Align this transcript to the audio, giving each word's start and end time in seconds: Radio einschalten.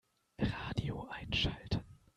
Radio 0.39 1.07
einschalten. 1.11 1.83